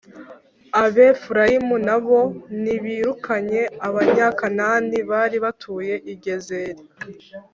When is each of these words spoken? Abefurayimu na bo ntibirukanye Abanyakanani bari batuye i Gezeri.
Abefurayimu 0.83 1.75
na 1.87 1.97
bo 2.05 2.19
ntibirukanye 2.61 3.61
Abanyakanani 3.87 4.97
bari 5.09 5.37
batuye 5.45 5.95
i 6.13 6.15
Gezeri. 6.23 6.81